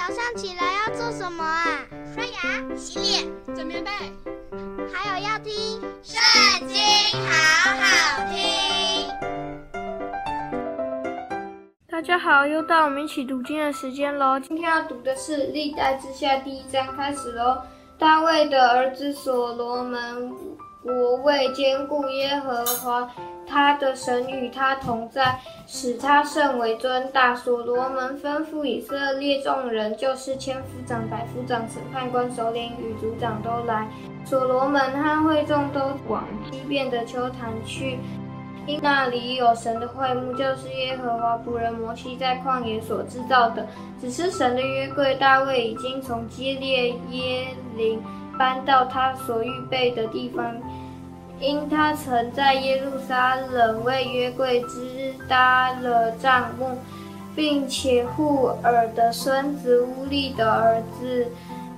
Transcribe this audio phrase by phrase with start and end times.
[0.00, 1.84] 早上起来要做什么啊？
[2.14, 3.90] 刷牙、洗脸、整棉被，
[4.90, 5.52] 还有要听
[6.02, 6.78] 《圣经》，
[7.28, 9.06] 好好听。
[11.86, 14.40] 大家好，又到我们一起读经的时间喽。
[14.40, 17.60] 今天要读的是《历代之下》第一章，开始喽。
[17.98, 20.32] 大卫的儿子所罗门，
[20.90, 23.10] 我为坚固耶和华。
[23.52, 25.36] 他的神与他同在，
[25.66, 27.34] 使他甚为尊大。
[27.34, 33.88] 所罗门吩咐以色列众人，就是千夫长、百夫长、审判官、首领与族长都来。
[34.24, 37.98] 所罗门和会众都往基遍的丘坛去，
[38.68, 43.66] 因那里有神的会幕，就是耶和华仆人摩西在旷野所制造的。
[44.00, 48.00] 只是神的约柜，大卫已经从基列耶琳
[48.40, 50.56] 搬到他所预备的地方。
[51.38, 56.78] 因他曾在耶路撒冷为约柜支搭了帐幕，
[57.36, 61.26] 并且户珥的孙子乌利的儿子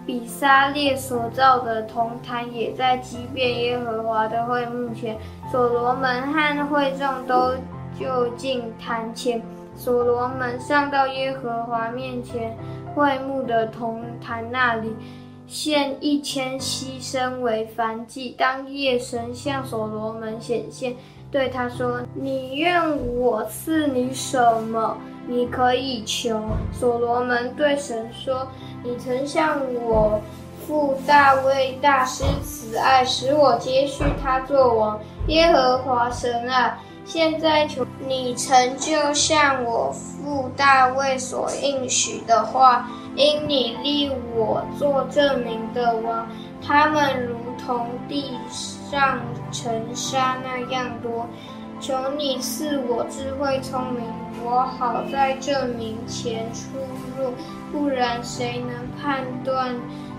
[0.04, 5.16] 比撒列所造的铜坛也在基遍耶和华的会幕前。
[5.50, 7.54] 所罗门和会众都
[7.98, 9.42] 就近坛前。
[9.76, 12.56] 所罗门上到耶和华面前
[12.94, 14.92] 会幕的铜坛那里。
[15.52, 18.34] 献一千牺牲为燔祭。
[18.38, 20.96] 当夜，神向所罗门显现，
[21.30, 22.82] 对他说：“你愿
[23.18, 24.96] 我赐你什么？
[25.28, 26.40] 你可以求。”
[26.72, 28.48] 所罗门对神说
[28.82, 30.18] ：“你曾向我
[30.66, 34.98] 父大卫大师慈爱，使我接续他作王。
[35.26, 46.26] 耶和华神啊，现在求你成就像我父大卫所应许的话。”因你立我做这民的王，
[46.66, 51.28] 他们如同地上尘沙那样多。
[51.82, 54.04] 求你赐我智慧聪明，
[54.44, 56.78] 我好在这名前出
[57.18, 57.32] 入，
[57.72, 59.74] 不然谁能判断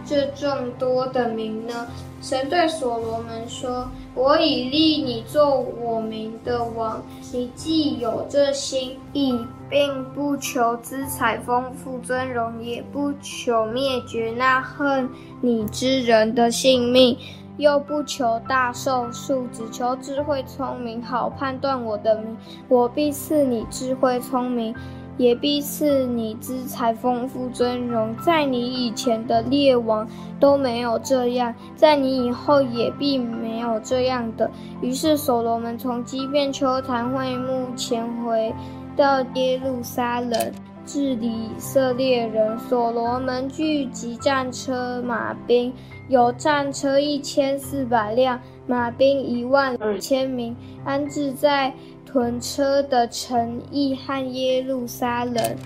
[0.06, 1.88] 这众多的名呢？
[2.22, 7.02] 神对所罗门说：“我已立你做我民的王，
[7.32, 9.40] 你既有这心意，
[9.70, 15.10] 并不求资财丰富尊荣，也不求灭绝那恨
[15.42, 17.18] 你之人的性命，
[17.58, 22.38] 又不求大寿数，只求智慧聪明，好判断我的名，
[22.68, 24.76] 我必赐你智慧聪明。”
[25.16, 30.08] 也必赐你资财丰富尊荣，在你以前的列王
[30.40, 34.50] 都没有这样，在你以后也必没有这样的。
[34.82, 38.52] 于是所罗门从基遍丘坛会幕前回
[38.98, 40.52] 到耶路撒冷，
[40.86, 42.58] 治理以色列人。
[42.60, 45.74] 所罗门聚集战车马兵，
[46.10, 50.56] 有战车一千四百辆，马兵一万五千名，
[50.86, 51.74] 安置在。
[52.06, 55.58] 屯车的城邑和耶路撒冷，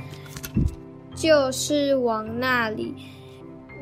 [1.13, 2.95] 就是往那里。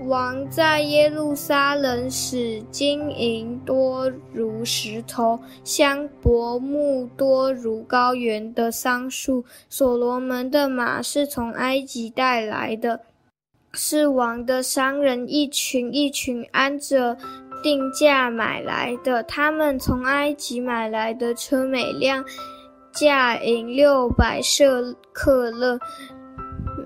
[0.04, 9.44] 王在耶路撒冷使金银多如石头，香柏木多如高原的桑树。
[9.70, 13.00] 所罗门的马是从埃及带来的，
[13.74, 17.18] 是王的商人一群一群按着
[17.64, 19.24] 定价买来的。
[19.24, 22.24] 他们从埃及买来的车每辆。
[22.98, 25.78] 价银六百舍客勒，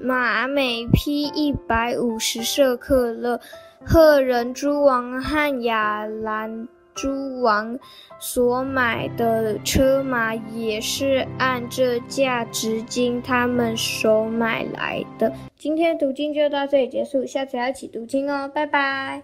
[0.01, 3.39] 马每匹一百五十舍克勒。
[3.85, 7.79] 赫人诸王和雅兰诸王
[8.19, 15.31] 所买的车马也是按这价值金他们手买来的。
[15.57, 19.23] 今天读经就到这里结束，下次要一起读经哦，拜拜。